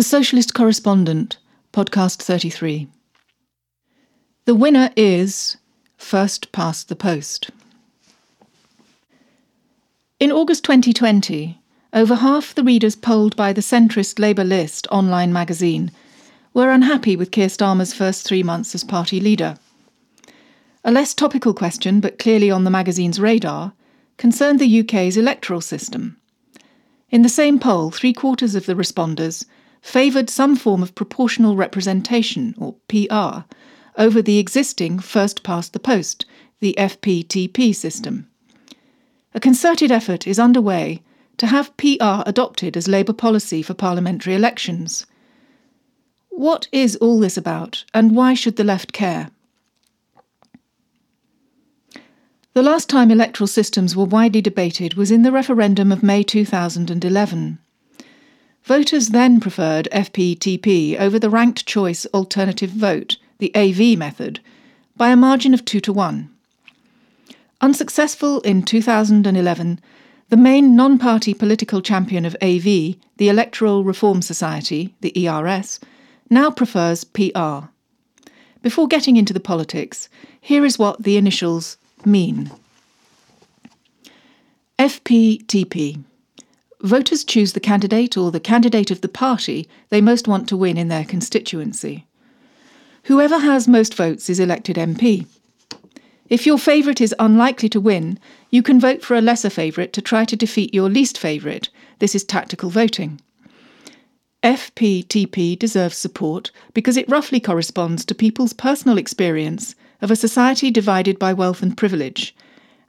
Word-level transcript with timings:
The 0.00 0.04
Socialist 0.04 0.54
Correspondent, 0.54 1.36
Podcast 1.74 2.22
33. 2.22 2.88
The 4.46 4.54
winner 4.54 4.88
is 4.96 5.58
First 5.98 6.52
Past 6.52 6.88
the 6.88 6.96
Post. 6.96 7.50
In 10.18 10.32
August 10.32 10.64
2020, 10.64 11.60
over 11.92 12.14
half 12.14 12.54
the 12.54 12.64
readers 12.64 12.96
polled 12.96 13.36
by 13.36 13.52
the 13.52 13.60
centrist 13.60 14.18
Labour 14.18 14.42
List 14.42 14.86
online 14.90 15.34
magazine 15.34 15.90
were 16.54 16.70
unhappy 16.70 17.14
with 17.14 17.30
Keir 17.30 17.48
Starmer's 17.48 17.92
first 17.92 18.26
three 18.26 18.42
months 18.42 18.74
as 18.74 18.82
party 18.82 19.20
leader. 19.20 19.58
A 20.82 20.90
less 20.90 21.12
topical 21.12 21.52
question, 21.52 22.00
but 22.00 22.18
clearly 22.18 22.50
on 22.50 22.64
the 22.64 22.70
magazine's 22.70 23.20
radar, 23.20 23.74
concerned 24.16 24.60
the 24.60 24.80
UK's 24.80 25.18
electoral 25.18 25.60
system. 25.60 26.16
In 27.10 27.20
the 27.20 27.28
same 27.28 27.58
poll, 27.58 27.90
three 27.90 28.14
quarters 28.14 28.54
of 28.54 28.64
the 28.64 28.74
responders 28.74 29.44
favoured 29.80 30.30
some 30.30 30.56
form 30.56 30.82
of 30.82 30.94
proportional 30.94 31.56
representation, 31.56 32.54
or 32.58 32.74
PR, 32.88 33.44
over 33.96 34.22
the 34.22 34.38
existing 34.38 34.98
first 34.98 35.42
past 35.42 35.72
the 35.72 35.80
post, 35.80 36.24
the 36.60 36.74
FPTP 36.78 37.74
system. 37.74 38.28
A 39.34 39.40
concerted 39.40 39.90
effort 39.90 40.26
is 40.26 40.38
underway 40.38 41.02
to 41.38 41.46
have 41.46 41.76
PR 41.76 42.22
adopted 42.26 42.76
as 42.76 42.88
Labour 42.88 43.12
policy 43.12 43.62
for 43.62 43.74
parliamentary 43.74 44.34
elections. 44.34 45.06
What 46.28 46.68
is 46.72 46.96
all 46.96 47.20
this 47.20 47.36
about, 47.36 47.84
and 47.94 48.14
why 48.14 48.34
should 48.34 48.56
the 48.56 48.64
left 48.64 48.92
care? 48.92 49.30
The 52.52 52.62
last 52.62 52.88
time 52.88 53.10
electoral 53.10 53.46
systems 53.46 53.94
were 53.94 54.04
widely 54.04 54.40
debated 54.40 54.94
was 54.94 55.10
in 55.10 55.22
the 55.22 55.32
referendum 55.32 55.92
of 55.92 56.02
May 56.02 56.22
2011. 56.24 57.58
Voters 58.64 59.08
then 59.08 59.40
preferred 59.40 59.88
FPTP 59.90 60.98
over 60.98 61.18
the 61.18 61.30
ranked 61.30 61.66
choice 61.66 62.06
alternative 62.06 62.70
vote, 62.70 63.16
the 63.38 63.54
AV 63.56 63.98
method, 63.98 64.40
by 64.96 65.10
a 65.10 65.16
margin 65.16 65.54
of 65.54 65.64
2 65.64 65.80
to 65.80 65.92
1. 65.92 66.28
Unsuccessful 67.60 68.40
in 68.40 68.62
2011, 68.62 69.80
the 70.28 70.36
main 70.36 70.76
non 70.76 70.98
party 70.98 71.34
political 71.34 71.82
champion 71.82 72.24
of 72.24 72.36
AV, 72.40 72.96
the 73.16 73.28
Electoral 73.28 73.82
Reform 73.82 74.22
Society, 74.22 74.94
the 75.00 75.26
ERS, 75.26 75.80
now 76.28 76.50
prefers 76.50 77.02
PR. 77.04 77.66
Before 78.62 78.86
getting 78.86 79.16
into 79.16 79.32
the 79.32 79.40
politics, 79.40 80.08
here 80.40 80.64
is 80.64 80.78
what 80.78 81.02
the 81.02 81.16
initials 81.16 81.76
mean 82.04 82.50
FPTP 84.78 86.04
voters 86.82 87.24
choose 87.24 87.52
the 87.52 87.60
candidate 87.60 88.16
or 88.16 88.30
the 88.30 88.40
candidate 88.40 88.90
of 88.90 89.00
the 89.00 89.08
party 89.08 89.68
they 89.88 90.00
most 90.00 90.26
want 90.26 90.48
to 90.48 90.56
win 90.56 90.76
in 90.76 90.88
their 90.88 91.04
constituency. 91.04 92.06
Whoever 93.04 93.38
has 93.38 93.66
most 93.66 93.94
votes 93.94 94.28
is 94.28 94.40
elected 94.40 94.76
MP. 94.76 95.26
If 96.28 96.46
your 96.46 96.58
favourite 96.58 97.00
is 97.00 97.14
unlikely 97.18 97.68
to 97.70 97.80
win, 97.80 98.18
you 98.50 98.62
can 98.62 98.78
vote 98.78 99.02
for 99.02 99.16
a 99.16 99.20
lesser 99.20 99.50
favourite 99.50 99.92
to 99.94 100.02
try 100.02 100.24
to 100.24 100.36
defeat 100.36 100.72
your 100.72 100.88
least 100.88 101.18
favourite. 101.18 101.68
This 101.98 102.14
is 102.14 102.24
tactical 102.24 102.70
voting. 102.70 103.20
FPTP 104.42 105.58
deserves 105.58 105.96
support 105.96 106.50
because 106.72 106.96
it 106.96 107.10
roughly 107.10 107.40
corresponds 107.40 108.04
to 108.06 108.14
people's 108.14 108.52
personal 108.52 108.96
experience 108.96 109.74
of 110.00 110.10
a 110.10 110.16
society 110.16 110.70
divided 110.70 111.18
by 111.18 111.32
wealth 111.32 111.62
and 111.62 111.76
privilege 111.76 112.34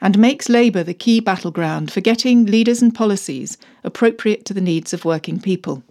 and 0.02 0.18
makes 0.18 0.50
Labour 0.50 0.84
the 0.84 0.94
key 0.94 1.20
battleground 1.20 1.92
for 1.92 2.02
getting 2.02 2.46
leaders 2.46 2.82
and 2.82 2.94
policies 2.94 3.58
appropriate 3.84 4.46
to 4.46 4.54
the 4.54 4.62
needs 4.62 4.94
of 4.94 5.06
working 5.06 5.40
people. 5.40 5.84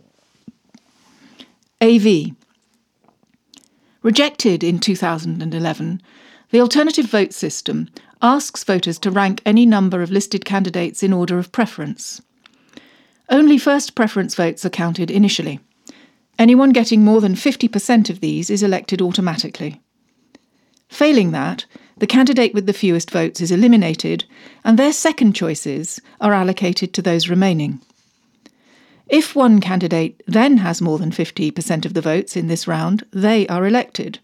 AV. 1.80 2.32
Rejected 4.02 4.64
in 4.64 4.78
2011, 4.78 6.02
the 6.50 6.60
alternative 6.60 7.06
vote 7.06 7.32
system 7.32 7.88
asks 8.20 8.64
voters 8.64 8.98
to 8.98 9.10
rank 9.10 9.40
any 9.46 9.64
number 9.64 10.02
of 10.02 10.10
listed 10.10 10.44
candidates 10.44 11.02
in 11.02 11.12
order 11.12 11.38
of 11.38 11.52
preference. 11.52 12.20
Only 13.28 13.58
first 13.58 13.94
preference 13.94 14.34
votes 14.34 14.64
are 14.64 14.70
counted 14.70 15.10
initially. 15.10 15.60
Anyone 16.38 16.70
getting 16.70 17.04
more 17.04 17.20
than 17.20 17.34
50% 17.34 18.10
of 18.10 18.20
these 18.20 18.50
is 18.50 18.62
elected 18.62 19.00
automatically. 19.00 19.80
Failing 20.88 21.30
that, 21.30 21.66
the 22.00 22.06
candidate 22.06 22.54
with 22.54 22.64
the 22.64 22.72
fewest 22.72 23.10
votes 23.10 23.42
is 23.42 23.52
eliminated, 23.52 24.24
and 24.64 24.78
their 24.78 24.92
second 24.92 25.34
choices 25.34 26.00
are 26.18 26.32
allocated 26.32 26.94
to 26.94 27.02
those 27.02 27.28
remaining. 27.28 27.78
If 29.06 29.36
one 29.36 29.60
candidate 29.60 30.22
then 30.26 30.56
has 30.58 30.80
more 30.80 30.98
than 30.98 31.10
50% 31.10 31.84
of 31.84 31.92
the 31.92 32.00
votes 32.00 32.36
in 32.36 32.48
this 32.48 32.66
round, 32.66 33.04
they 33.12 33.46
are 33.48 33.66
elected. 33.66 34.18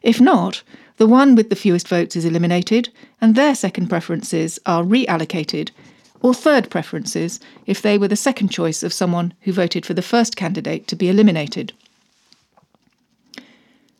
If 0.00 0.18
not, 0.18 0.62
the 0.96 1.06
one 1.06 1.34
with 1.34 1.50
the 1.50 1.56
fewest 1.56 1.88
votes 1.88 2.16
is 2.16 2.24
eliminated, 2.24 2.88
and 3.20 3.34
their 3.34 3.54
second 3.54 3.88
preferences 3.88 4.58
are 4.64 4.82
reallocated, 4.82 5.72
or 6.22 6.32
third 6.32 6.70
preferences 6.70 7.38
if 7.66 7.82
they 7.82 7.98
were 7.98 8.08
the 8.08 8.16
second 8.16 8.48
choice 8.48 8.82
of 8.82 8.94
someone 8.94 9.34
who 9.42 9.52
voted 9.52 9.84
for 9.84 9.92
the 9.92 10.00
first 10.00 10.36
candidate 10.36 10.86
to 10.88 10.96
be 10.96 11.10
eliminated. 11.10 11.74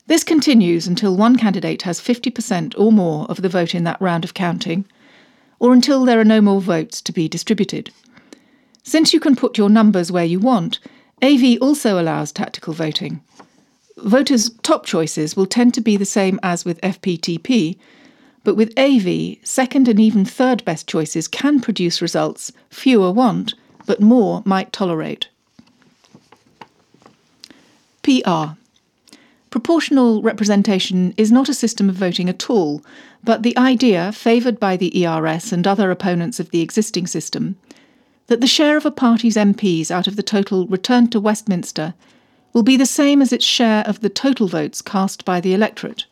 This 0.07 0.23
continues 0.23 0.87
until 0.87 1.17
one 1.17 1.37
candidate 1.37 1.83
has 1.83 1.99
50% 1.99 2.79
or 2.79 2.93
more 2.93 3.25
of 3.31 3.41
the 3.41 3.49
vote 3.49 3.75
in 3.75 3.85
that 3.85 4.01
round 4.03 4.23
of 4.23 4.35
counting, 4.35 4.85
or 5.59 5.73
until 5.73 6.05
there 6.05 6.21
are 6.21 6.25
no 6.25 6.43
more 6.43 6.61
votes 6.61 7.01
to 7.03 7.13
be 7.13 7.27
distributed. 7.27 7.91
Since 8.83 9.15
you 9.15 9.21
can 9.21 9.35
put 9.35 9.57
your 9.57 9.71
numbers 9.71 10.13
where 10.13 10.25
you 10.25 10.39
want, 10.39 10.79
AV 11.23 11.57
also 11.63 11.99
allows 11.99 12.33
tactical 12.33 12.75
voting. 12.75 13.23
Voters' 13.97 14.51
top 14.63 14.85
choices 14.85 15.37
will 15.37 15.47
tend 15.47 15.73
to 15.73 15.81
be 15.81 15.97
the 15.97 16.05
same 16.05 16.39
as 16.43 16.67
with 16.67 16.81
FPTP, 16.83 17.79
but 18.43 18.57
with 18.57 18.79
AV, 18.79 19.39
second 19.43 19.89
and 19.89 19.99
even 19.99 20.27
third 20.27 20.63
best 20.67 20.87
choices 20.87 21.27
can 21.27 21.61
produce 21.61 22.03
results 22.03 22.53
fewer 22.69 23.11
want, 23.11 23.55
but 23.87 24.03
more 24.03 24.43
might 24.45 24.71
tolerate. 24.71 25.29
PR 28.03 28.59
Proportional 29.55 30.21
representation 30.21 31.15
is 31.17 31.31
not 31.31 31.49
a 31.49 31.55
system 31.55 31.89
of 31.89 31.95
voting 31.95 32.29
at 32.29 32.51
all, 32.51 32.83
but 33.23 33.45
the 33.45 33.57
idea, 33.57 34.11
favoured 34.11 34.59
by 34.59 34.77
the 34.77 35.07
ERS 35.07 35.53
and 35.53 35.65
other 35.65 35.93
opponents 35.93 36.41
of 36.41 36.51
the 36.51 36.61
existing 36.61 37.07
system, 37.07 37.55
that 38.27 38.41
the 38.41 38.49
share 38.49 38.77
of 38.77 38.85
a 38.85 38.91
party's 38.91 39.37
MPs 39.37 39.93
out 39.93 40.09
of 40.09 40.17
the 40.17 40.25
total 40.25 40.67
returned 40.67 41.13
to 41.13 41.21
Westminster 41.21 41.95
will 42.53 42.65
be 42.65 42.77
the 42.77 42.85
same 42.85 43.23
as 43.23 43.33
its 43.33 43.45
share 43.45 43.85
of 43.87 44.01
the 44.01 44.09
total 44.09 44.49
votes 44.49 44.83
cast 44.83 45.25
by 45.25 45.41
the 45.41 45.55
electorate. 45.55 46.07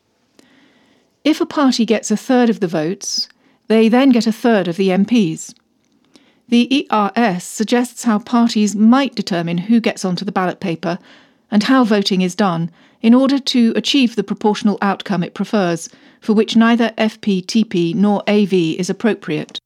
If 1.24 1.40
a 1.40 1.44
party 1.44 1.84
gets 1.84 2.12
a 2.12 2.16
third 2.16 2.48
of 2.48 2.60
the 2.60 2.68
votes, 2.68 3.28
they 3.66 3.88
then 3.88 4.10
get 4.10 4.28
a 4.28 4.32
third 4.32 4.68
of 4.68 4.76
the 4.76 4.90
MPs. 4.90 5.52
The 6.48 6.86
ERS 6.88 7.42
suggests 7.42 8.04
how 8.04 8.20
parties 8.20 8.76
might 8.76 9.16
determine 9.16 9.58
who 9.58 9.80
gets 9.80 10.04
onto 10.04 10.24
the 10.24 10.30
ballot 10.30 10.60
paper 10.60 11.00
and 11.52 11.62
how 11.64 11.84
voting 11.84 12.22
is 12.22 12.34
done 12.34 12.70
in 13.02 13.14
order 13.14 13.38
to 13.38 13.72
achieve 13.76 14.16
the 14.16 14.24
proportional 14.24 14.78
outcome 14.80 15.22
it 15.22 15.34
prefers, 15.34 15.88
for 16.20 16.32
which 16.32 16.56
neither 16.56 16.90
FPTP 16.96 17.94
nor 17.94 18.22
AV 18.26 18.52
is 18.52 18.88
appropriate. 18.88 19.58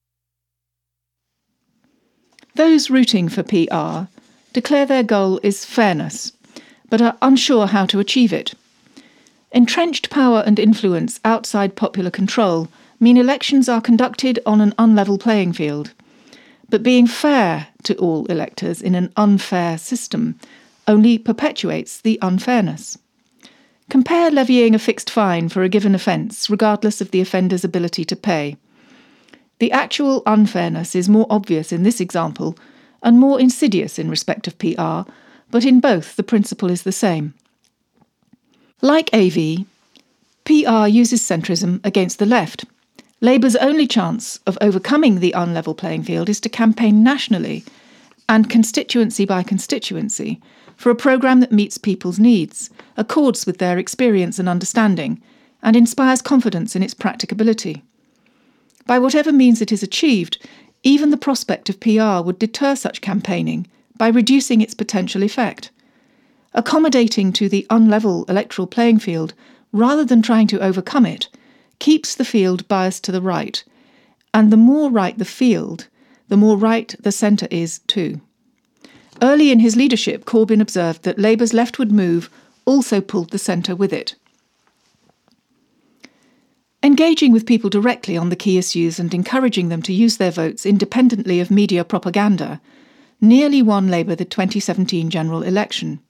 Those 2.57 2.91
rooting 2.91 3.29
for 3.29 3.43
PR 3.43 4.11
declare 4.53 4.87
their 4.87 5.03
goal 5.03 5.39
is 5.43 5.65
fairness, 5.65 6.33
but 6.91 7.01
are 7.01 7.17
unsure 7.23 7.67
how 7.67 7.87
to 7.87 8.01
achieve 8.01 8.33
it. 8.33 8.55
Entrenched 9.53 10.11
power 10.11 10.43
and 10.45 10.59
influence 10.59 11.21
outside 11.25 11.77
popular 11.77 12.11
control 12.11 12.69
mean 12.99 13.17
elections 13.17 13.69
are 13.69 13.81
conducted 13.81 14.41
on 14.45 14.61
an 14.61 14.73
unlevel 14.73 15.21
playing 15.21 15.53
field. 15.53 15.93
But 16.69 16.83
being 16.83 17.07
fair 17.07 17.69
to 17.85 17.95
all 17.97 18.27
electors 18.27 18.83
in 18.83 18.95
an 18.95 19.13
unfair 19.17 19.79
system 19.79 20.41
only 20.87 21.19
perpetuates 21.19 22.01
the 22.01 22.19
unfairness. 22.23 22.99
Compare 23.89 24.31
levying 24.31 24.75
a 24.75 24.79
fixed 24.79 25.11
fine 25.11 25.49
for 25.49 25.63
a 25.63 25.69
given 25.69 25.95
offence, 25.95 26.51
regardless 26.51 27.01
of 27.01 27.13
the 27.13 27.21
offender's 27.21 27.65
ability 27.65 28.05
to 28.05 28.17
pay. 28.17 28.57
The 29.59 29.73
actual 29.73 30.23
unfairness 30.27 30.95
is 30.95 31.09
more 31.09 31.27
obvious 31.31 31.73
in 31.73 31.83
this 31.83 32.01
example 32.01 32.59
and 33.03 33.19
more 33.19 33.41
insidious 33.41 33.99
in 33.99 34.11
respect 34.11 34.47
of 34.47 34.59
PR, 34.59 35.11
but 35.51 35.65
in 35.65 35.81
both 35.81 36.17
the 36.17 36.23
principle 36.23 36.71
is 36.71 36.83
the 36.83 36.93
same. 36.93 37.35
Like 38.83 39.15
AV, 39.15 39.65
PR 40.45 40.87
uses 40.87 41.23
centrism 41.23 41.85
against 41.85 42.19
the 42.19 42.27
left. 42.27 42.65
Labour's 43.21 43.57
only 43.57 43.87
chance 43.87 44.39
of 44.47 44.59
overcoming 44.61 45.21
the 45.21 45.33
unlevel 45.37 45.77
playing 45.77 46.03
field 46.03 46.29
is 46.29 46.41
to 46.41 46.49
campaign 46.49 47.03
nationally 47.03 47.65
and 48.29 48.51
constituency 48.51 49.25
by 49.25 49.43
constituency 49.43 50.41
for 50.77 50.91
a 50.91 50.95
programme 50.95 51.41
that 51.41 51.53
meets 51.53 51.79
people's 51.79 52.19
needs, 52.19 52.71
accords 52.97 53.47
with 53.47 53.59
their 53.59 53.79
experience 53.79 54.39
and 54.39 54.49
understanding, 54.49 55.21
and 55.63 55.75
inspires 55.75 56.23
confidence 56.23 56.77
in 56.77 56.83
its 56.83 56.95
practicability. 56.95 57.83
By 58.87 58.99
whatever 58.99 59.33
means 59.33 59.61
it 59.61 59.73
is 59.73 59.83
achieved, 59.83 60.47
even 60.83 61.11
the 61.11 61.17
prospect 61.17 61.69
of 61.69 61.81
PR 61.81 62.21
would 62.25 62.39
deter 62.39 62.77
such 62.77 63.01
campaigning 63.01 63.67
by 63.97 64.09
reducing 64.09 64.61
its 64.61 64.75
potential 64.75 65.23
effect. 65.23 65.71
accommodating 66.57 67.33
to 67.35 67.49
the 67.49 67.67
unlevel 67.71 68.29
electoral 68.29 68.67
playing 68.67 68.99
field 68.99 69.35
rather 69.73 70.05
than 70.05 70.23
trying 70.23 70.47
to 70.49 70.61
overcome 70.61 71.07
it, 71.07 71.29
keeps 71.79 72.15
the 72.15 72.25
field 72.25 72.67
biased 72.67 73.05
to 73.05 73.13
the 73.13 73.21
right. 73.21 73.63
And 74.33 74.51
the 74.51 74.57
more 74.57 74.91
right 74.91 75.17
the 75.17 75.25
field, 75.25 75.89
the 76.29 76.37
more 76.37 76.57
right 76.57 76.95
the 76.99 77.13
centre 77.13 77.49
is 77.51 77.81
too. 77.87 78.21
Early 79.23 79.51
in 79.51 79.61
his 79.61 79.77
leadership, 79.77 80.25
Corbyn 80.25 80.61
observed 80.61 81.03
that 81.05 81.19
Labour's 81.19 81.55
leftward 81.55 81.91
move 81.91 82.29
also 82.65 83.01
pulled 83.01 83.31
the 83.31 83.39
centre 83.39 83.75
with 83.75 83.93
it. 83.93 84.15
Engaging 86.83 87.33
with 87.33 87.47
people 87.47 87.71
directly 87.71 88.17
on 88.17 88.29
the 88.29 88.37
key 88.37 88.59
issues 88.59 88.99
and 88.99 89.13
encouraging 89.15 89.71
them 89.71 89.83
to 89.83 89.93
use 89.93 90.19
their 90.19 90.31
votes 90.31 90.67
independently 90.67 91.41
of 91.41 91.51
media 91.51 91.85
propaganda 91.85 92.61
nearly 93.21 93.63
won 93.63 93.89
Labour 93.89 94.15
the 94.15 94.25
2017 94.25 95.09
general 95.09 95.43
election. 95.43 96.01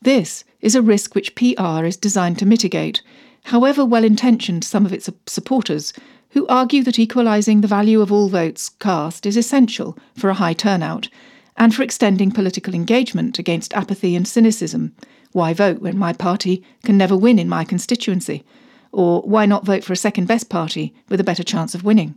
This 0.00 0.44
is 0.60 0.74
a 0.74 0.82
risk 0.82 1.14
which 1.14 1.34
PR 1.34 1.84
is 1.84 1.96
designed 1.96 2.38
to 2.38 2.46
mitigate, 2.46 3.02
however 3.44 3.84
well 3.84 4.04
intentioned 4.04 4.62
some 4.62 4.86
of 4.86 4.92
its 4.92 5.10
supporters, 5.26 5.92
who 6.30 6.46
argue 6.46 6.82
that 6.84 6.98
equalising 6.98 7.60
the 7.60 7.68
value 7.68 8.00
of 8.00 8.12
all 8.12 8.28
votes 8.28 8.68
cast 8.68 9.26
is 9.26 9.36
essential 9.36 9.98
for 10.16 10.30
a 10.30 10.34
high 10.34 10.52
turnout 10.52 11.08
and 11.56 11.74
for 11.74 11.82
extending 11.82 12.30
political 12.30 12.74
engagement 12.74 13.38
against 13.38 13.74
apathy 13.74 14.16
and 14.16 14.26
cynicism. 14.26 14.94
Why 15.32 15.52
vote 15.52 15.80
when 15.80 15.98
my 15.98 16.12
party 16.12 16.64
can 16.84 16.96
never 16.96 17.16
win 17.16 17.38
in 17.38 17.48
my 17.48 17.64
constituency? 17.64 18.44
Or 18.92 19.22
why 19.22 19.46
not 19.46 19.64
vote 19.64 19.84
for 19.84 19.92
a 19.92 19.96
second 19.96 20.26
best 20.26 20.48
party 20.48 20.94
with 21.08 21.20
a 21.20 21.24
better 21.24 21.42
chance 21.42 21.74
of 21.74 21.84
winning? 21.84 22.16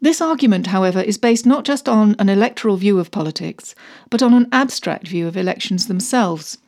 This 0.00 0.20
argument, 0.20 0.66
however, 0.66 1.00
is 1.00 1.16
based 1.16 1.46
not 1.46 1.64
just 1.64 1.88
on 1.88 2.16
an 2.18 2.28
electoral 2.28 2.76
view 2.76 2.98
of 2.98 3.12
politics, 3.12 3.74
but 4.10 4.22
on 4.22 4.34
an 4.34 4.48
abstract 4.50 5.06
view 5.06 5.28
of 5.28 5.36
elections 5.36 5.86
themselves. 5.86 6.58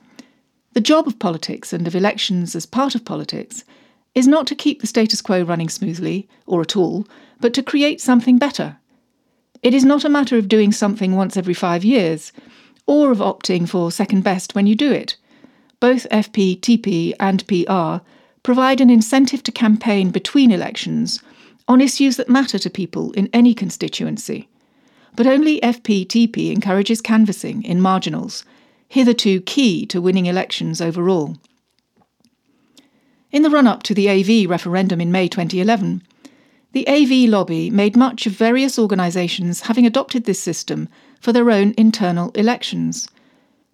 The 0.74 0.80
job 0.80 1.08
of 1.08 1.18
politics 1.18 1.72
and 1.72 1.86
of 1.86 1.96
elections 1.96 2.54
as 2.54 2.64
part 2.64 2.94
of 2.94 3.04
politics 3.04 3.64
is 4.14 4.28
not 4.28 4.46
to 4.46 4.54
keep 4.54 4.80
the 4.80 4.86
status 4.86 5.20
quo 5.20 5.42
running 5.42 5.68
smoothly, 5.68 6.28
or 6.46 6.60
at 6.60 6.76
all, 6.76 7.08
but 7.40 7.52
to 7.54 7.62
create 7.62 8.00
something 8.00 8.38
better, 8.38 8.76
it 9.64 9.72
is 9.72 9.84
not 9.84 10.04
a 10.04 10.10
matter 10.10 10.36
of 10.36 10.46
doing 10.46 10.70
something 10.70 11.16
once 11.16 11.38
every 11.38 11.54
five 11.54 11.84
years, 11.84 12.32
or 12.86 13.10
of 13.10 13.18
opting 13.18 13.66
for 13.66 13.90
second 13.90 14.22
best 14.22 14.54
when 14.54 14.66
you 14.66 14.74
do 14.74 14.92
it. 14.92 15.16
Both 15.80 16.06
FP, 16.10 16.60
TP, 16.60 17.14
and 17.18 17.46
PR 17.48 18.04
provide 18.42 18.82
an 18.82 18.90
incentive 18.90 19.42
to 19.42 19.50
campaign 19.50 20.10
between 20.10 20.52
elections 20.52 21.22
on 21.66 21.80
issues 21.80 22.18
that 22.18 22.28
matter 22.28 22.58
to 22.58 22.68
people 22.68 23.12
in 23.12 23.30
any 23.32 23.54
constituency. 23.54 24.50
But 25.16 25.26
only 25.26 25.60
FP-TP 25.62 26.52
encourages 26.52 27.00
canvassing 27.00 27.62
in 27.62 27.80
marginals, 27.80 28.44
hitherto 28.86 29.40
key 29.40 29.86
to 29.86 30.02
winning 30.02 30.26
elections 30.26 30.82
overall. 30.82 31.38
In 33.32 33.42
the 33.42 33.50
run 33.50 33.66
up 33.66 33.82
to 33.84 33.94
the 33.94 34.10
AV 34.10 34.50
referendum 34.50 35.00
in 35.00 35.10
May 35.10 35.26
2011, 35.26 36.02
the 36.74 36.88
AV 36.88 37.30
lobby 37.30 37.70
made 37.70 37.96
much 37.96 38.26
of 38.26 38.32
various 38.32 38.80
organisations 38.80 39.60
having 39.60 39.86
adopted 39.86 40.24
this 40.24 40.42
system 40.42 40.88
for 41.20 41.32
their 41.32 41.48
own 41.48 41.72
internal 41.78 42.32
elections. 42.32 43.08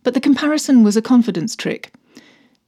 But 0.03 0.13
the 0.13 0.21
comparison 0.21 0.85
was 0.85 0.99
a 0.99 1.03
confidence 1.03 1.57
trick. 1.57 1.95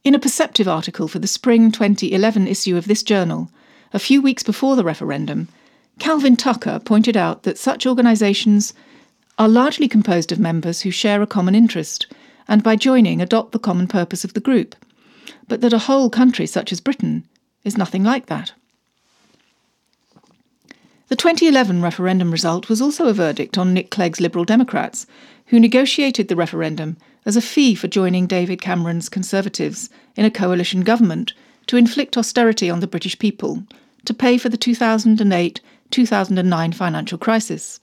In 0.03 0.15
a 0.15 0.19
perceptive 0.19 0.67
article 0.67 1.07
for 1.07 1.19
the 1.19 1.27
spring 1.27 1.71
2011 1.71 2.47
issue 2.47 2.75
of 2.75 2.87
this 2.87 3.03
journal, 3.03 3.51
a 3.93 3.99
few 3.99 4.23
weeks 4.23 4.41
before 4.41 4.75
the 4.75 4.83
referendum, 4.83 5.49
Calvin 5.99 6.35
Tucker 6.35 6.79
pointed 6.83 7.15
out 7.15 7.43
that 7.43 7.59
such 7.59 7.85
organisations 7.85 8.73
are 9.37 9.47
largely 9.47 9.87
composed 9.87 10.31
of 10.31 10.39
members 10.39 10.81
who 10.81 10.89
share 10.89 11.21
a 11.21 11.27
common 11.27 11.53
interest 11.53 12.07
and 12.47 12.63
by 12.63 12.75
joining 12.75 13.21
adopt 13.21 13.51
the 13.51 13.59
common 13.59 13.87
purpose 13.87 14.23
of 14.23 14.33
the 14.33 14.39
group, 14.39 14.75
but 15.47 15.61
that 15.61 15.73
a 15.73 15.85
whole 15.85 16.09
country 16.09 16.47
such 16.47 16.71
as 16.71 16.81
Britain 16.81 17.23
is 17.63 17.77
nothing 17.77 18.03
like 18.03 18.25
that. 18.25 18.53
The 21.13 21.17
2011 21.17 21.83
referendum 21.83 22.31
result 22.31 22.69
was 22.69 22.81
also 22.81 23.07
a 23.07 23.13
verdict 23.13 23.55
on 23.55 23.71
Nick 23.71 23.91
Clegg's 23.91 24.19
Liberal 24.19 24.45
Democrats, 24.45 25.05
who 25.45 25.59
negotiated 25.59 26.27
the 26.27 26.35
referendum 26.35 26.97
as 27.23 27.37
a 27.37 27.41
fee 27.41 27.75
for 27.75 27.87
joining 27.87 28.25
David 28.25 28.61
Cameron's 28.61 29.09
Conservatives 29.09 29.91
in 30.15 30.25
a 30.25 30.31
coalition 30.31 30.81
government 30.81 31.33
to 31.67 31.77
inflict 31.77 32.17
austerity 32.17 32.67
on 32.67 32.79
the 32.79 32.87
British 32.87 33.19
people 33.19 33.63
to 34.05 34.13
pay 34.15 34.39
for 34.39 34.49
the 34.49 34.57
2008 34.57 35.61
2009 35.91 36.71
financial 36.71 37.19
crisis. 37.19 37.79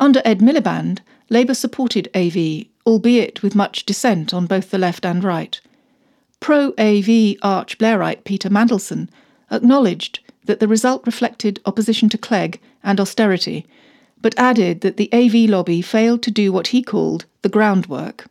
Under 0.00 0.20
Ed 0.24 0.40
Miliband, 0.40 0.98
Labour 1.30 1.54
supported 1.54 2.08
AV, 2.16 2.64
albeit 2.84 3.44
with 3.44 3.54
much 3.54 3.86
dissent 3.86 4.34
on 4.34 4.46
both 4.46 4.72
the 4.72 4.76
left 4.78 5.06
and 5.06 5.22
right. 5.22 5.60
Pro 6.40 6.74
AV 6.80 7.36
arch 7.42 7.78
Blairite 7.78 8.24
Peter 8.24 8.50
Mandelson 8.50 9.08
acknowledged 9.52 10.18
that 10.44 10.60
the 10.60 10.68
result 10.68 11.06
reflected 11.06 11.60
opposition 11.66 12.08
to 12.08 12.18
Clegg 12.18 12.60
and 12.82 12.98
austerity, 13.00 13.66
but 14.20 14.38
added 14.38 14.80
that 14.80 14.96
the 14.96 15.12
AV 15.12 15.50
lobby 15.50 15.82
failed 15.82 16.22
to 16.22 16.30
do 16.30 16.52
what 16.52 16.68
he 16.68 16.82
called 16.82 17.24
the 17.42 17.48
groundwork, 17.48 18.26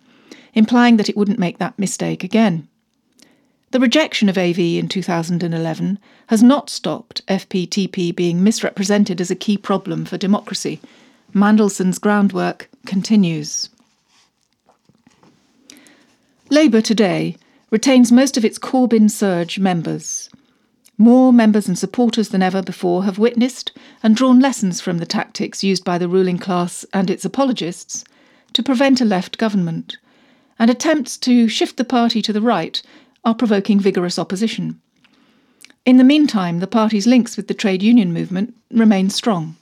implying 0.53 0.97
that 0.97 1.09
it 1.09 1.17
wouldn't 1.17 1.39
make 1.39 1.57
that 1.57 1.77
mistake 1.77 2.23
again. 2.23 2.67
The 3.71 3.79
rejection 3.79 4.27
of 4.27 4.37
AV 4.37 4.59
in 4.59 4.89
2011 4.89 5.97
has 6.27 6.43
not 6.43 6.69
stopped 6.69 7.25
FPTP 7.27 8.13
being 8.13 8.43
misrepresented 8.43 9.21
as 9.21 9.31
a 9.31 9.35
key 9.35 9.57
problem 9.57 10.03
for 10.03 10.17
democracy. 10.17 10.81
Mandelson's 11.33 11.97
groundwork 11.97 12.69
continues. 12.85 13.69
Labour 16.49 16.81
today 16.81 17.37
retains 17.69 18.11
most 18.11 18.35
of 18.35 18.43
its 18.43 18.59
Corbyn 18.59 19.09
Surge 19.09 19.57
members. 19.57 20.29
More 20.97 21.33
members 21.33 21.67
and 21.67 21.77
supporters 21.77 22.29
than 22.29 22.43
ever 22.43 22.61
before 22.61 23.05
have 23.05 23.17
witnessed 23.17 23.71
and 24.03 24.15
drawn 24.15 24.39
lessons 24.39 24.81
from 24.81 24.97
the 24.97 25.05
tactics 25.05 25.63
used 25.63 25.83
by 25.83 25.97
the 25.97 26.07
ruling 26.07 26.37
class 26.37 26.85
and 26.93 27.09
its 27.09 27.25
apologists 27.25 28.03
to 28.53 28.61
prevent 28.61 29.01
a 29.01 29.05
left 29.05 29.37
government, 29.37 29.97
and 30.59 30.69
attempts 30.69 31.17
to 31.17 31.47
shift 31.47 31.77
the 31.77 31.85
party 31.85 32.21
to 32.21 32.33
the 32.33 32.41
right 32.41 32.81
are 33.23 33.33
provoking 33.33 33.79
vigorous 33.79 34.19
opposition. 34.19 34.79
In 35.85 35.97
the 35.97 36.03
meantime, 36.03 36.59
the 36.59 36.67
party's 36.67 37.07
links 37.07 37.37
with 37.37 37.47
the 37.47 37.53
trade 37.53 37.81
union 37.81 38.13
movement 38.13 38.53
remain 38.69 39.09
strong. 39.09 39.55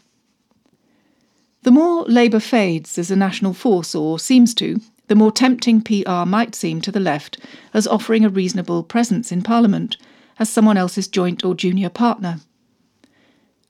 The 1.64 1.72
more 1.72 2.04
Labour 2.06 2.40
fades 2.40 2.98
as 2.98 3.12
a 3.12 3.16
national 3.16 3.54
force, 3.54 3.94
or 3.94 4.20
seems 4.20 4.54
to, 4.56 4.82
the 5.08 5.16
more 5.16 5.32
tempting 5.32 5.82
PR 5.82 6.26
might 6.26 6.56
seem 6.56 6.82
to 6.82 6.92
the 6.92 7.00
left 7.00 7.38
as 7.74 7.88
offering 7.88 8.26
a 8.26 8.30
reasonable 8.30 8.84
presence 8.84 9.32
in 9.32 9.42
Parliament 9.42 9.98
as 10.40 10.50
someone 10.50 10.78
else's 10.78 11.08
joint 11.08 11.46
or 11.46 11.54
junior 11.54 11.90
partner. 11.90 12.40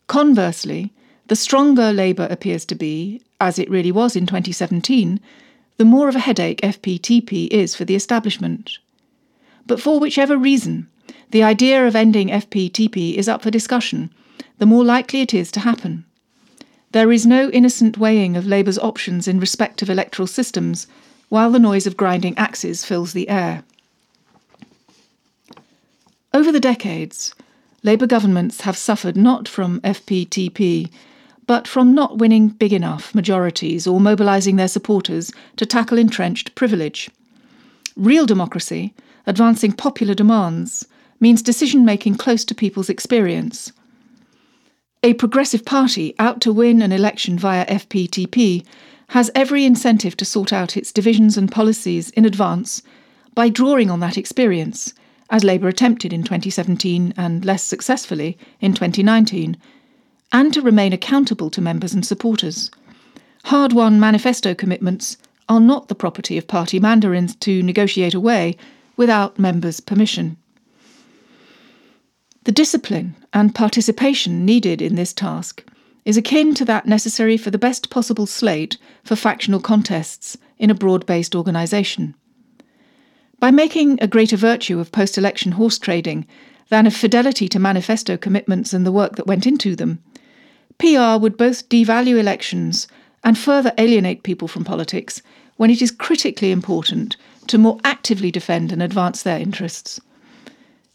Conversely, 0.08 0.94
the 1.28 1.36
stronger 1.36 1.92
Labour 1.92 2.28
appears 2.30 2.66
to 2.66 2.76
be, 2.76 3.22
as 3.42 3.60
it 3.60 3.70
really 3.70 3.92
was 3.92 4.16
in 4.16 4.26
2017, 4.26 5.20
the 5.78 5.86
more 5.86 6.10
of 6.10 6.16
a 6.16 6.20
headache 6.20 6.62
FPTP 6.62 7.48
is 7.50 7.76
for 7.76 7.86
the 7.86 7.96
establishment. 7.96 8.78
But 9.66 9.82
for 9.82 10.00
whichever 10.00 10.38
reason, 10.38 10.90
the 11.32 11.44
idea 11.44 11.86
of 11.86 11.96
ending 11.96 12.30
FPTP 12.30 13.16
is 13.16 13.30
up 13.30 13.44
for 13.44 13.52
discussion, 13.52 14.12
the 14.58 14.66
more 14.66 14.84
likely 14.84 15.22
it 15.22 15.34
is 15.34 15.52
to 15.52 15.60
happen. 15.60 16.06
There 16.92 17.12
is 17.12 17.26
no 17.26 17.50
innocent 17.52 18.00
weighing 18.00 18.36
of 18.36 18.48
Labour's 18.48 18.80
options 18.80 19.28
in 19.28 19.40
respect 19.40 19.82
of 19.82 19.90
electoral 19.90 20.28
systems, 20.28 20.88
while 21.30 21.52
the 21.52 21.60
noise 21.60 21.86
of 21.86 21.96
grinding 21.96 22.36
axes 22.38 22.84
fills 22.84 23.14
the 23.14 23.30
air. 23.30 23.64
Over 26.32 26.52
the 26.52 26.60
decades, 26.60 27.34
Labour 27.82 28.06
governments 28.06 28.62
have 28.62 28.78
suffered 28.78 29.18
not 29.18 29.48
from 29.48 29.82
FPTP, 29.82 30.92
but 31.48 31.68
from 31.68 31.96
not 31.96 32.20
winning 32.20 32.50
big 32.50 32.72
enough 32.72 33.16
majorities 33.16 33.88
or 33.88 34.00
mobilising 34.00 34.56
their 34.56 34.68
supporters 34.68 35.32
to 35.56 35.66
tackle 35.66 35.98
entrenched 35.98 36.54
privilege. 36.54 37.10
Real 37.96 38.28
democracy, 38.28 38.94
advancing 39.26 39.72
popular 39.72 40.14
demands, 40.14 40.88
means 41.20 41.42
decision 41.42 41.84
making 41.84 42.16
close 42.16 42.46
to 42.46 42.54
people's 42.54 42.90
experience. 42.90 43.72
A 45.02 45.16
progressive 45.16 45.66
party 45.66 46.14
out 46.20 46.42
to 46.42 46.54
win 46.54 46.84
an 46.84 46.92
election 46.92 47.40
via 47.40 47.66
FPTP 47.66 48.64
has 49.10 49.32
every 49.34 49.66
incentive 49.66 50.16
to 50.18 50.26
sort 50.26 50.54
out 50.54 50.78
its 50.78 50.92
divisions 50.92 51.38
and 51.38 51.52
policies 51.52 52.12
in 52.12 52.26
advance 52.26 52.84
by 53.34 53.50
drawing 53.50 53.90
on 53.90 54.00
that 54.02 54.18
experience 54.18 54.94
as 55.30 55.44
Labour 55.44 55.68
attempted 55.68 56.12
in 56.12 56.24
2017 56.24 57.14
and 57.18 57.46
less 57.46 57.64
successfully 57.64 58.38
in 58.60 58.74
2019, 58.74 59.58
and 60.32 60.54
to 60.54 60.62
remain 60.62 60.94
accountable 60.94 61.50
to 61.50 61.62
members 61.62 61.94
and 61.94 62.06
supporters. 62.06 62.72
Hard 63.46 63.74
won 63.74 64.00
manifesto 64.00 64.54
commitments 64.54 65.18
are 65.48 65.60
not 65.60 65.88
the 65.88 65.96
property 65.96 66.38
of 66.38 66.48
party 66.48 66.80
mandarins 66.80 67.36
to 67.36 67.64
negotiate 67.64 68.14
away 68.14 68.56
without 68.96 69.40
members' 69.40 69.80
permission. 69.80 70.38
The 72.44 72.52
discipline 72.52 73.16
and 73.34 73.54
participation 73.54 74.46
needed 74.46 74.82
in 74.82 74.96
this 74.96 75.14
task 75.14 75.64
is 76.06 76.18
akin 76.18 76.54
to 76.56 76.66
that 76.66 76.86
necessary 76.86 77.38
for 77.38 77.52
the 77.52 77.58
best 77.58 77.90
possible 77.90 78.26
slate 78.26 78.78
for 79.04 79.16
factional 79.16 79.60
contests 79.60 80.38
in 80.58 80.70
a 80.70 80.76
broad 80.76 81.06
based 81.06 81.36
organisation. 81.36 82.16
By 83.40 83.52
making 83.52 84.00
a 84.02 84.08
greater 84.08 84.36
virtue 84.36 84.82
of 84.82 84.92
post 84.92 85.18
election 85.18 85.54
horse 85.54 85.80
trading 85.80 86.28
than 86.68 86.86
of 86.86 86.94
fidelity 86.94 87.48
to 87.48 87.58
manifesto 87.58 88.18
commitments 88.18 88.74
and 88.74 88.86
the 88.86 88.92
work 88.92 89.16
that 89.16 89.28
went 89.28 89.48
into 89.48 89.78
them, 89.78 90.04
PR 90.78 91.16
would 91.18 91.38
both 91.38 91.70
devalue 91.70 92.20
elections 92.20 92.90
and 93.24 93.38
further 93.38 93.72
alienate 93.78 94.24
people 94.24 94.50
from 94.50 94.66
politics 94.66 95.22
when 95.56 95.70
it 95.70 95.82
is 95.82 95.90
critically 95.90 96.52
important 96.52 97.16
to 97.48 97.58
more 97.58 97.80
actively 97.86 98.30
defend 98.30 98.74
and 98.74 98.84
advance 98.84 99.24
their 99.24 99.40
interests. 99.40 100.02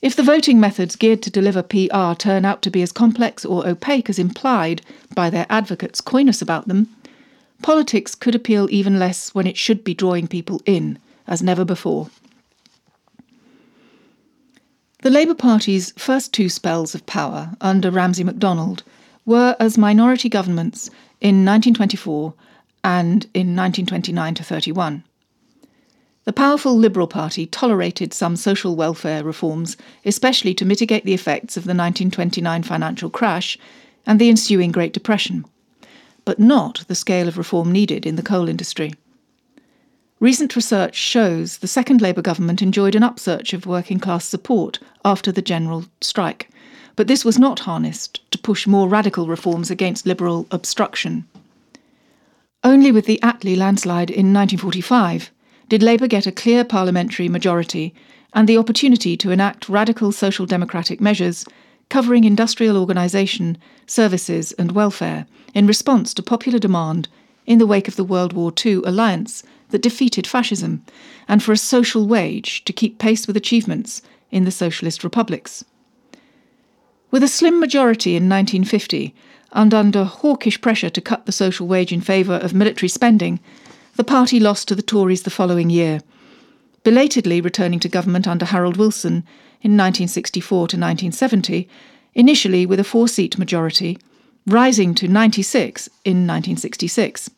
If 0.02 0.14
the 0.14 0.22
voting 0.22 0.60
methods 0.60 0.96
geared 0.96 1.22
to 1.22 1.30
deliver 1.30 1.62
PR 1.62 2.12
turn 2.12 2.44
out 2.44 2.60
to 2.62 2.70
be 2.70 2.82
as 2.82 2.92
complex 2.92 3.46
or 3.46 3.66
opaque 3.66 4.10
as 4.10 4.18
implied 4.18 4.82
by 5.14 5.30
their 5.30 5.46
advocates' 5.48 6.02
coyness 6.02 6.42
about 6.42 6.68
them, 6.68 6.88
politics 7.62 8.14
could 8.14 8.34
appeal 8.34 8.68
even 8.70 8.98
less 8.98 9.34
when 9.34 9.46
it 9.46 9.56
should 9.56 9.82
be 9.82 9.94
drawing 9.94 10.28
people 10.28 10.60
in, 10.66 10.98
as 11.26 11.42
never 11.42 11.64
before. 11.64 12.10
The 15.04 15.10
Labour 15.10 15.34
Party's 15.34 15.92
first 15.98 16.32
two 16.32 16.48
spells 16.48 16.94
of 16.94 17.04
power 17.04 17.50
under 17.60 17.90
Ramsay 17.90 18.24
MacDonald 18.24 18.82
were 19.26 19.54
as 19.60 19.76
minority 19.76 20.30
governments 20.30 20.86
in 21.20 21.44
1924 21.44 22.32
and 22.82 23.24
in 23.34 23.54
1929 23.54 24.34
to 24.36 24.42
31. 24.42 25.04
The 26.24 26.32
powerful 26.32 26.74
Liberal 26.74 27.06
Party 27.06 27.44
tolerated 27.44 28.14
some 28.14 28.34
social 28.34 28.76
welfare 28.76 29.22
reforms, 29.22 29.76
especially 30.06 30.54
to 30.54 30.64
mitigate 30.64 31.04
the 31.04 31.12
effects 31.12 31.58
of 31.58 31.64
the 31.64 31.76
1929 31.76 32.62
financial 32.62 33.10
crash 33.10 33.58
and 34.06 34.18
the 34.18 34.30
ensuing 34.30 34.72
Great 34.72 34.94
Depression, 34.94 35.44
but 36.24 36.38
not 36.38 36.82
the 36.88 36.94
scale 36.94 37.28
of 37.28 37.36
reform 37.36 37.70
needed 37.70 38.06
in 38.06 38.16
the 38.16 38.22
coal 38.22 38.48
industry. 38.48 38.94
Recent 40.20 40.54
research 40.54 40.94
shows 40.94 41.58
the 41.58 41.66
second 41.66 42.00
Labour 42.00 42.22
government 42.22 42.62
enjoyed 42.62 42.94
an 42.94 43.02
upsurge 43.02 43.52
of 43.52 43.66
working 43.66 43.98
class 43.98 44.24
support 44.24 44.78
after 45.04 45.32
the 45.32 45.42
general 45.42 45.86
strike, 46.00 46.48
but 46.94 47.08
this 47.08 47.24
was 47.24 47.38
not 47.38 47.60
harnessed 47.60 48.20
to 48.30 48.38
push 48.38 48.66
more 48.66 48.88
radical 48.88 49.26
reforms 49.26 49.70
against 49.70 50.06
Liberal 50.06 50.46
obstruction. 50.50 51.26
Only 52.62 52.92
with 52.92 53.06
the 53.06 53.18
Attlee 53.22 53.56
landslide 53.56 54.08
in 54.08 54.32
1945 54.32 55.30
did 55.68 55.82
Labour 55.82 56.06
get 56.06 56.26
a 56.26 56.32
clear 56.32 56.64
parliamentary 56.64 57.28
majority 57.28 57.92
and 58.32 58.48
the 58.48 58.56
opportunity 58.56 59.16
to 59.16 59.32
enact 59.32 59.68
radical 59.68 60.12
social 60.12 60.46
democratic 60.46 61.00
measures 61.00 61.44
covering 61.90 62.24
industrial 62.24 62.76
organisation, 62.76 63.58
services, 63.86 64.52
and 64.52 64.72
welfare 64.72 65.26
in 65.54 65.66
response 65.66 66.14
to 66.14 66.22
popular 66.22 66.58
demand 66.58 67.08
in 67.46 67.58
the 67.58 67.66
wake 67.66 67.88
of 67.88 67.96
the 67.96 68.04
World 68.04 68.32
War 68.32 68.52
II 68.64 68.76
alliance 68.84 69.42
that 69.74 69.82
defeated 69.82 70.24
fascism, 70.24 70.84
and 71.26 71.42
for 71.42 71.50
a 71.50 71.56
social 71.56 72.06
wage 72.06 72.64
to 72.64 72.72
keep 72.72 73.00
pace 73.00 73.26
with 73.26 73.36
achievements 73.36 74.02
in 74.30 74.44
the 74.44 74.52
socialist 74.52 75.02
republics. 75.02 75.64
With 77.10 77.24
a 77.24 77.28
slim 77.28 77.58
majority 77.58 78.10
in 78.10 78.28
1950, 78.28 79.12
and 79.50 79.74
under 79.74 80.04
hawkish 80.04 80.60
pressure 80.60 80.90
to 80.90 81.00
cut 81.00 81.26
the 81.26 81.32
social 81.32 81.66
wage 81.66 81.90
in 81.90 82.00
favour 82.00 82.34
of 82.34 82.54
military 82.54 82.88
spending, 82.88 83.40
the 83.96 84.04
party 84.04 84.38
lost 84.38 84.68
to 84.68 84.76
the 84.76 84.82
Tories 84.82 85.24
the 85.24 85.28
following 85.28 85.70
year, 85.70 86.00
belatedly 86.84 87.40
returning 87.40 87.80
to 87.80 87.88
government 87.88 88.28
under 88.28 88.44
Harold 88.44 88.76
Wilson 88.76 89.24
in 89.60 89.76
1964 89.76 90.56
to 90.56 90.76
1970, 90.76 91.68
initially 92.14 92.64
with 92.64 92.78
a 92.78 92.84
four 92.84 93.08
seat 93.08 93.38
majority, 93.38 93.98
rising 94.46 94.94
to 94.94 95.08
96 95.08 95.88
in 96.04 96.28
1966. 96.28 97.28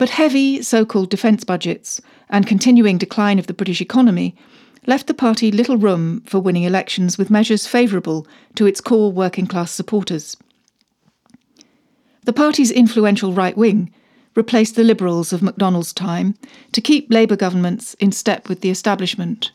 But 0.00 0.08
heavy 0.08 0.62
so 0.62 0.86
called 0.86 1.10
defence 1.10 1.44
budgets 1.44 2.00
and 2.30 2.46
continuing 2.46 2.96
decline 2.96 3.38
of 3.38 3.48
the 3.48 3.52
British 3.52 3.82
economy 3.82 4.34
left 4.86 5.06
the 5.08 5.12
party 5.12 5.52
little 5.52 5.76
room 5.76 6.22
for 6.22 6.40
winning 6.40 6.62
elections 6.62 7.18
with 7.18 7.28
measures 7.28 7.66
favourable 7.66 8.26
to 8.54 8.64
its 8.64 8.80
core 8.80 9.12
working 9.12 9.46
class 9.46 9.72
supporters. 9.72 10.38
The 12.24 12.32
party's 12.32 12.70
influential 12.70 13.34
right 13.34 13.54
wing 13.54 13.92
replaced 14.34 14.74
the 14.74 14.84
Liberals 14.84 15.34
of 15.34 15.42
MacDonald's 15.42 15.92
time 15.92 16.34
to 16.72 16.80
keep 16.80 17.12
Labour 17.12 17.36
governments 17.36 17.92
in 18.00 18.10
step 18.10 18.48
with 18.48 18.62
the 18.62 18.70
establishment. 18.70 19.52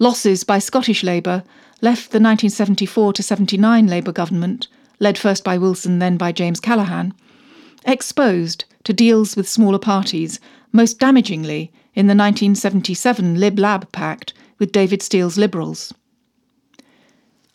Losses 0.00 0.42
by 0.42 0.58
Scottish 0.58 1.04
Labour 1.04 1.44
left 1.80 2.10
the 2.10 2.18
1974 2.18 3.12
to 3.12 3.22
79 3.22 3.86
Labour 3.86 4.10
government, 4.10 4.66
led 4.98 5.16
first 5.16 5.44
by 5.44 5.56
Wilson 5.56 6.00
then 6.00 6.16
by 6.16 6.32
James 6.32 6.58
Callaghan, 6.58 7.14
exposed 7.86 8.64
to 8.88 8.94
deals 8.94 9.36
with 9.36 9.46
smaller 9.46 9.78
parties, 9.78 10.40
most 10.72 10.98
damagingly 10.98 11.70
in 11.94 12.06
the 12.06 12.14
1977 12.14 13.38
Lib 13.38 13.58
Lab 13.58 13.92
Pact 13.92 14.32
with 14.58 14.72
David 14.72 15.02
Steel's 15.02 15.36
Liberals. 15.36 15.92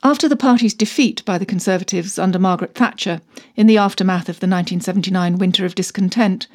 After 0.04 0.30
the 0.30 0.36
party's 0.36 0.76
defeat 0.76 1.26
by 1.26 1.40
the 1.40 1.46
Conservatives 1.48 2.20
under 2.20 2.38
Margaret 2.38 2.76
Thatcher 2.76 3.20
in 3.56 3.66
the 3.66 3.80
aftermath 3.80 4.30
of 4.30 4.42
the 4.42 4.48
1979 4.48 5.40
winter 5.40 5.66
of 5.66 5.74
discontent, 5.74 6.46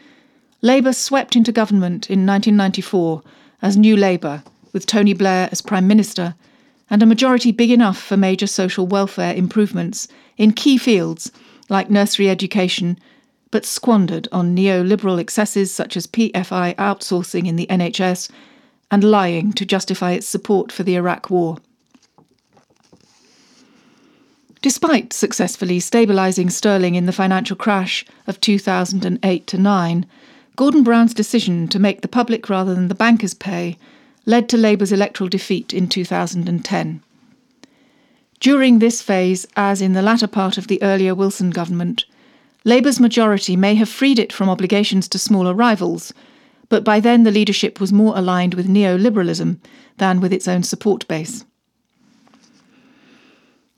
Labour 0.62 0.92
swept 0.92 1.34
into 1.34 1.50
government 1.50 2.08
in 2.08 2.24
1994 2.24 3.24
as 3.60 3.76
New 3.76 3.96
Labour, 3.96 4.44
with 4.72 4.86
Tony 4.86 5.12
Blair 5.12 5.48
as 5.50 5.60
Prime 5.60 5.88
Minister, 5.88 6.36
and 6.88 7.02
a 7.02 7.06
majority 7.06 7.50
big 7.50 7.72
enough 7.72 7.98
for 8.00 8.16
major 8.16 8.46
social 8.46 8.86
welfare 8.86 9.34
improvements 9.34 10.06
in 10.36 10.52
key 10.52 10.78
fields 10.78 11.32
like 11.68 11.90
nursery 11.90 12.30
education, 12.30 12.96
but 13.50 13.64
squandered 13.64 14.28
on 14.30 14.56
neoliberal 14.56 15.18
excesses 15.18 15.72
such 15.72 15.96
as 15.96 16.06
PFI 16.06 16.74
outsourcing 16.76 17.46
in 17.46 17.56
the 17.56 17.66
NHS 17.68 18.30
and 18.90 19.04
lying 19.04 19.52
to 19.52 19.66
justify 19.66 20.12
its 20.12 20.26
support 20.26 20.72
for 20.72 20.82
the 20.82 20.96
Iraq 20.96 21.30
War. 21.30 21.58
Despite 24.60 25.12
successfully 25.12 25.78
stabilising 25.78 26.50
sterling 26.50 26.96
in 26.96 27.06
the 27.06 27.12
financial 27.12 27.56
crash 27.56 28.04
of 28.26 28.40
2008 28.40 29.46
to 29.46 29.58
9, 29.58 30.06
Gordon 30.56 30.82
Brown's 30.82 31.14
decision 31.14 31.68
to 31.68 31.78
make 31.78 32.00
the 32.00 32.08
public 32.08 32.48
rather 32.48 32.74
than 32.74 32.88
the 32.88 32.94
bankers 32.94 33.34
pay 33.34 33.78
led 34.26 34.48
to 34.48 34.56
Labour's 34.56 34.92
electoral 34.92 35.28
defeat 35.28 35.72
in 35.72 35.88
2010. 35.88 37.02
During 38.40 38.78
this 38.78 39.00
phase, 39.00 39.46
as 39.56 39.80
in 39.80 39.92
the 39.92 40.02
latter 40.02 40.26
part 40.26 40.58
of 40.58 40.66
the 40.66 40.82
earlier 40.82 41.14
Wilson 41.14 41.50
government, 41.50 42.04
Labour's 42.64 43.00
majority 43.00 43.56
may 43.56 43.74
have 43.74 43.88
freed 43.88 44.18
it 44.18 44.32
from 44.32 44.48
obligations 44.48 45.08
to 45.08 45.18
smaller 45.18 45.54
rivals, 45.54 46.12
but 46.68 46.84
by 46.84 47.00
then 47.00 47.22
the 47.22 47.30
leadership 47.30 47.80
was 47.80 47.92
more 47.92 48.16
aligned 48.16 48.54
with 48.54 48.68
neoliberalism 48.68 49.58
than 49.96 50.20
with 50.20 50.32
its 50.32 50.48
own 50.48 50.62
support 50.62 51.06
base. 51.08 51.44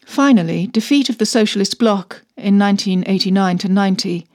Finally, 0.04 0.66
defeat 0.66 1.08
of 1.08 1.18
the 1.18 1.26
Socialist 1.26 1.78
bloc 1.78 2.22
in 2.36 2.58
1989 2.58 3.58
to 3.58 3.68
90 3.68 4.26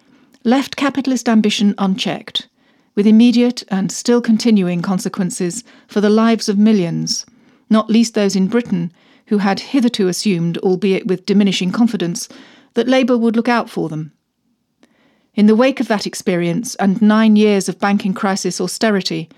left 0.46 0.76
capitalist 0.76 1.28
ambition 1.28 1.74
unchecked, 1.80 2.48
with 2.94 3.08
immediate 3.08 3.64
and 3.70 3.92
still 3.92 4.22
continuing 4.22 4.82
consequences 4.82 5.64
for 5.88 6.00
the 6.00 6.10
lives 6.10 6.48
of 6.48 6.58
millions, 6.58 7.26
not 7.70 7.90
least 7.90 8.14
those 8.14 8.36
in 8.36 8.48
Britain 8.48 8.94
who 9.28 9.40
had 9.40 9.60
hitherto 9.60 10.08
assumed, 10.08 10.60
albeit 10.60 11.08
with 11.08 11.26
diminishing 11.26 11.72
confidence, 11.72 12.30
that 12.76 12.88
Labour 12.88 13.18
would 13.18 13.36
look 13.36 13.50
out 13.50 13.70
for 13.70 13.90
them. 13.90 14.12
In 15.36 15.48
the 15.48 15.56
wake 15.56 15.82
of 15.82 15.90
that 15.90 16.08
experience 16.08 16.76
and 16.76 17.02
nine 17.02 17.36
years 17.36 17.68
of 17.68 17.80
banking 17.80 18.14
crisis 18.14 18.62
austerity, 18.62 19.30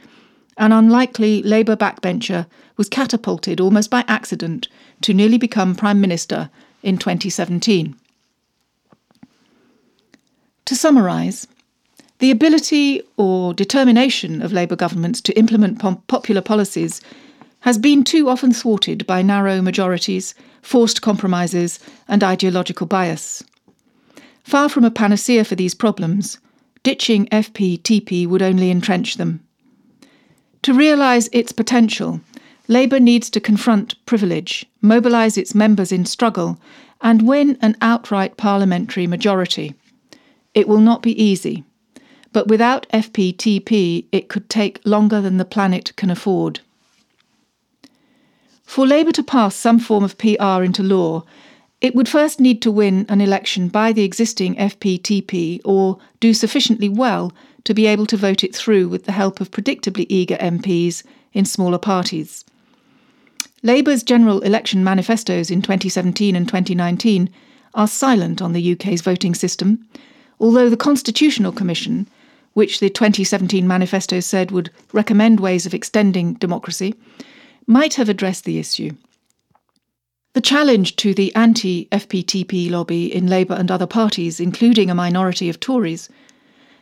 an 0.57 0.71
unlikely 0.71 1.41
Labour 1.41 1.75
backbencher 1.75 2.45
was 2.77 2.87
catapulted 2.87 3.59
almost 3.59 3.89
by 3.89 4.05
accident 4.07 4.67
to 5.01 5.13
nearly 5.13 5.39
become 5.39 5.75
Prime 5.75 5.99
Minister 5.99 6.51
in 6.83 6.99
2017. 6.99 7.95
To 10.65 10.75
summarise, 10.75 11.47
the 12.19 12.29
ability 12.29 13.01
or 13.15 13.53
determination 13.53 14.41
of 14.41 14.53
Labour 14.53 14.75
governments 14.75 15.21
to 15.21 15.37
implement 15.37 15.79
popular 16.07 16.41
policies 16.41 17.01
has 17.61 17.79
been 17.79 18.03
too 18.03 18.29
often 18.29 18.53
thwarted 18.53 19.07
by 19.07 19.23
narrow 19.23 19.61
majorities, 19.61 20.35
forced 20.61 21.01
compromises, 21.01 21.79
and 22.07 22.23
ideological 22.23 22.85
bias. 22.85 23.43
Far 24.47 24.69
from 24.69 24.85
a 24.85 24.91
panacea 24.91 25.43
for 25.43 25.55
these 25.55 25.73
problems, 25.73 26.37
ditching 26.81 27.25
FPTP 27.25 28.25
would 28.25 28.41
only 28.41 28.71
entrench 28.71 29.17
them. 29.17 29.41
To 30.61 30.73
realise 30.73 31.27
its 31.33 31.51
potential, 31.51 32.21
Labour 32.69 33.01
needs 33.01 33.29
to 33.31 33.41
confront 33.41 34.05
privilege, 34.05 34.65
mobilise 34.81 35.37
its 35.37 35.53
members 35.53 35.91
in 35.91 36.05
struggle, 36.05 36.61
and 37.01 37.27
win 37.27 37.57
an 37.61 37.75
outright 37.81 38.37
parliamentary 38.37 39.05
majority. 39.05 39.75
It 40.53 40.69
will 40.69 40.79
not 40.79 41.01
be 41.01 41.21
easy, 41.21 41.65
but 42.31 42.47
without 42.47 42.87
FPTP, 42.93 44.05
it 44.13 44.29
could 44.29 44.49
take 44.49 44.79
longer 44.85 45.19
than 45.19 45.35
the 45.35 45.43
planet 45.43 45.93
can 45.97 46.09
afford. 46.09 46.61
For 48.63 48.87
Labour 48.87 49.11
to 49.11 49.23
pass 49.23 49.57
some 49.57 49.79
form 49.79 50.05
of 50.05 50.17
PR 50.17 50.63
into 50.63 50.83
law, 50.83 51.25
It 51.79 51.93
would 51.93 52.09
first 52.09 52.39
need 52.39 52.61
to 52.63 52.71
win 52.71 53.05
an 53.07 53.21
election 53.21 53.67
by 53.67 53.93
the 53.93 54.03
existing 54.03 54.55
FPTP 54.55 55.61
or 55.63 55.99
do 56.19 56.33
sufficiently 56.33 56.89
well 56.89 57.31
to 57.65 57.73
be 57.73 57.85
able 57.85 58.07
to 58.07 58.17
vote 58.17 58.43
it 58.43 58.55
through 58.55 58.87
with 58.87 59.05
the 59.05 59.11
help 59.11 59.39
of 59.39 59.51
predictably 59.51 60.07
eager 60.09 60.37
MPs 60.37 61.03
in 61.33 61.45
smaller 61.45 61.77
parties. 61.77 62.43
Labour's 63.61 64.01
general 64.01 64.39
election 64.41 64.83
manifestos 64.83 65.51
in 65.51 65.61
2017 65.61 66.35
and 66.35 66.47
2019 66.47 67.29
are 67.75 67.87
silent 67.87 68.41
on 68.41 68.53
the 68.53 68.71
UK's 68.73 69.01
voting 69.01 69.35
system, 69.35 69.85
although 70.39 70.69
the 70.69 70.77
Constitutional 70.77 71.51
Commission, 71.51 72.07
which 72.53 72.79
the 72.79 72.89
2017 72.89 73.67
manifesto 73.67 74.19
said 74.19 74.49
would 74.49 74.71
recommend 74.93 75.39
ways 75.39 75.67
of 75.67 75.75
extending 75.75 76.33
democracy, 76.35 76.95
might 77.67 77.95
have 77.95 78.09
addressed 78.09 78.45
the 78.45 78.57
issue. 78.57 78.91
The 80.37 80.41
challenge 80.41 80.97
to 80.97 81.15
the 81.15 81.33
anti 81.33 81.87
FPTP 81.91 82.69
lobby 82.69 83.11
in 83.11 83.25
Labour 83.25 83.55
and 83.55 83.71
other 83.71 83.87
parties, 83.87 84.39
including 84.39 84.87
a 84.87 84.93
minority 84.93 85.49
of 85.49 85.59
Tories, 85.59 86.09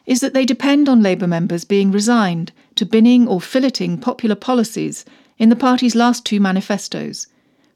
is 0.05 0.19
that 0.19 0.33
they 0.33 0.43
depend 0.43 0.89
on 0.89 1.01
Labour 1.01 1.25
members 1.25 1.63
being 1.63 1.89
resigned 1.89 2.51
to 2.75 2.85
binning 2.85 3.29
or 3.29 3.39
filleting 3.39 4.01
popular 4.01 4.35
policies 4.35 5.05
in 5.37 5.47
the 5.47 5.55
party's 5.55 5.95
last 5.95 6.25
two 6.25 6.41
manifestos 6.41 7.27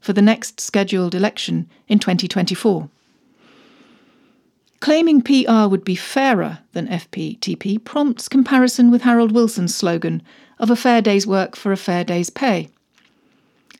for 0.02 0.12
the 0.12 0.20
next 0.20 0.60
scheduled 0.60 1.14
election 1.14 1.66
in 1.88 1.98
2024. 1.98 2.90
Claiming 4.80 5.22
PR 5.22 5.66
would 5.66 5.82
be 5.82 5.96
fairer 5.96 6.58
than 6.72 6.88
FPTP 6.88 7.82
prompts 7.82 8.28
comparison 8.28 8.90
with 8.90 9.00
Harold 9.00 9.32
Wilson's 9.32 9.74
slogan 9.74 10.22
of 10.58 10.68
a 10.68 10.76
fair 10.76 11.00
day's 11.00 11.26
work 11.26 11.56
for 11.56 11.72
a 11.72 11.78
fair 11.78 12.04
day's 12.04 12.28
pay. 12.28 12.68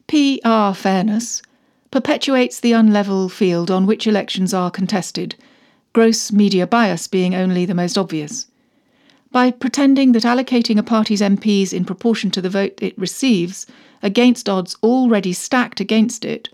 PR 0.09 0.73
fairness 0.73 1.42
perpetuates 1.90 2.61
the 2.61 2.73
unlevel 2.73 3.30
field 3.30 3.70
on 3.70 3.87
which 3.87 4.06
elections 4.06 4.54
are 4.54 4.70
contested, 4.70 5.35
gross 5.92 6.30
media 6.30 6.66
bias 6.66 7.09
being 7.09 7.35
only 7.35 7.64
the 7.64 7.75
most 7.75 7.99
obvious. 7.99 8.47
By 9.32 9.50
pretending 9.50 10.12
that 10.12 10.23
allocating 10.23 10.78
a 10.78 10.82
party's 10.82 11.20
MPs 11.20 11.73
in 11.73 11.85
proportion 11.85 12.30
to 12.32 12.40
the 12.40 12.50
vote 12.50 12.78
it 12.80 12.99
receives 12.99 13.66
against 14.02 14.49
odds 14.49 14.76
already 14.82 15.32
stacked 15.32 15.80
against 15.80 16.25
it 16.25 16.49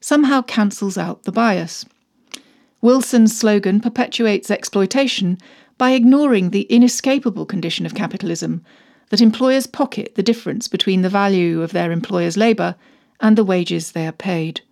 somehow 0.00 0.42
cancels 0.42 0.98
out 0.98 1.22
the 1.24 1.32
bias. 1.32 1.84
Wilson's 2.80 3.36
slogan 3.36 3.80
perpetuates 3.80 4.50
exploitation 4.50 5.38
by 5.76 5.90
ignoring 5.90 6.50
the 6.50 6.62
inescapable 6.62 7.46
condition 7.46 7.84
of 7.86 7.94
capitalism 7.94 8.64
that 9.10 9.20
employers 9.20 9.66
pocket 9.66 10.14
the 10.14 10.22
difference 10.22 10.68
between 10.68 11.02
the 11.02 11.08
value 11.08 11.62
of 11.62 11.72
their 11.72 11.92
employer's 11.92 12.36
labour 12.36 12.74
and 13.20 13.36
the 13.36 13.44
wages 13.44 13.92
they 13.92 14.06
are 14.06 14.12
paid. 14.12 14.62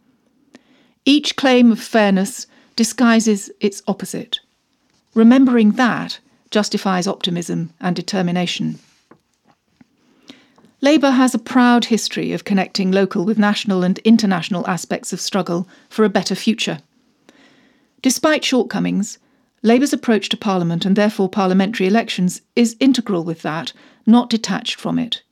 Each 1.09 1.37
claim 1.37 1.73
of 1.73 1.81
fairness 1.81 2.47
disguises 2.77 3.51
its 3.61 3.81
opposite. 3.89 4.41
Remembering 5.15 5.73
that 5.73 6.19
justifies 6.51 7.09
optimism 7.09 7.73
and 7.81 7.97
determination. 7.97 8.79
Labour 10.83 11.13
has 11.13 11.35
a 11.35 11.39
proud 11.39 11.87
history 11.87 12.35
of 12.35 12.45
connecting 12.45 12.93
local 12.93 13.25
with 13.25 13.39
national 13.39 13.85
and 13.85 13.99
international 14.01 14.69
aspects 14.69 15.15
of 15.15 15.19
struggle 15.19 15.67
for 15.89 16.05
a 16.05 16.11
better 16.11 16.35
future. 16.35 16.81
Despite 18.03 18.45
shortcomings, 18.45 19.17
Labour's 19.63 19.95
approach 19.95 20.29
to 20.29 20.37
Parliament 20.37 20.85
and 20.85 20.95
therefore 20.95 21.31
parliamentary 21.31 21.87
elections 21.87 22.43
is 22.55 22.77
integral 22.81 23.25
with 23.25 23.41
that, 23.41 23.73
not 24.05 24.29
detached 24.29 24.75
from 24.75 24.99
it. 24.99 25.23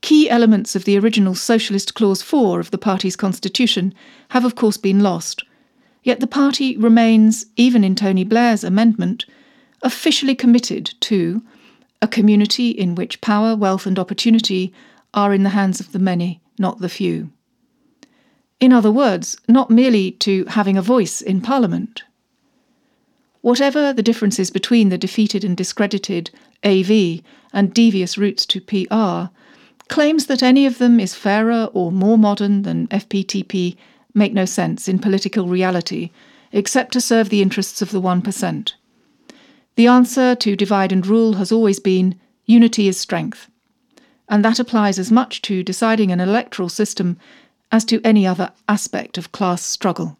Key 0.00 0.30
elements 0.30 0.76
of 0.76 0.84
the 0.84 0.98
original 0.98 1.34
Socialist 1.34 1.94
Clause 1.94 2.22
4 2.22 2.60
of 2.60 2.70
the 2.70 2.78
party's 2.78 3.16
constitution 3.16 3.92
have, 4.30 4.44
of 4.44 4.54
course, 4.54 4.76
been 4.76 5.00
lost. 5.00 5.42
Yet 6.02 6.20
the 6.20 6.26
party 6.26 6.76
remains, 6.76 7.46
even 7.56 7.82
in 7.84 7.94
Tony 7.94 8.24
Blair's 8.24 8.64
amendment, 8.64 9.26
officially 9.82 10.34
committed 10.34 10.94
to 11.00 11.42
a 12.00 12.08
community 12.08 12.70
in 12.70 12.94
which 12.94 13.20
power, 13.20 13.56
wealth, 13.56 13.86
and 13.86 13.98
opportunity 13.98 14.72
are 15.14 15.34
in 15.34 15.42
the 15.42 15.50
hands 15.50 15.80
of 15.80 15.92
the 15.92 15.98
many, 15.98 16.40
not 16.58 16.80
the 16.80 16.88
few. 16.88 17.30
In 18.60 18.72
other 18.72 18.90
words, 18.90 19.36
not 19.48 19.70
merely 19.70 20.12
to 20.12 20.44
having 20.46 20.76
a 20.76 20.82
voice 20.82 21.20
in 21.20 21.40
Parliament. 21.40 22.04
Whatever 23.40 23.92
the 23.92 24.02
differences 24.02 24.50
between 24.50 24.88
the 24.88 24.98
defeated 24.98 25.44
and 25.44 25.56
discredited 25.56 26.30
AV 26.64 27.20
and 27.52 27.72
devious 27.72 28.18
routes 28.18 28.44
to 28.46 28.60
PR, 28.60 29.32
Claims 29.88 30.26
that 30.26 30.42
any 30.42 30.66
of 30.66 30.78
them 30.78 31.00
is 31.00 31.14
fairer 31.14 31.70
or 31.72 31.90
more 31.90 32.18
modern 32.18 32.62
than 32.62 32.88
FPTP 32.88 33.76
make 34.14 34.32
no 34.32 34.44
sense 34.44 34.88
in 34.88 34.98
political 34.98 35.48
reality, 35.48 36.10
except 36.52 36.92
to 36.92 37.00
serve 37.00 37.30
the 37.30 37.42
interests 37.42 37.82
of 37.82 37.90
the 37.90 38.00
1%. 38.00 38.72
The 39.76 39.86
answer 39.86 40.34
to 40.34 40.56
divide 40.56 40.92
and 40.92 41.06
rule 41.06 41.34
has 41.34 41.52
always 41.52 41.80
been 41.80 42.18
unity 42.46 42.88
is 42.88 42.98
strength. 42.98 43.48
And 44.28 44.44
that 44.44 44.58
applies 44.58 44.98
as 44.98 45.10
much 45.10 45.40
to 45.42 45.62
deciding 45.62 46.10
an 46.10 46.20
electoral 46.20 46.68
system 46.68 47.16
as 47.70 47.84
to 47.86 48.00
any 48.02 48.26
other 48.26 48.52
aspect 48.68 49.18
of 49.18 49.32
class 49.32 49.62
struggle. 49.62 50.18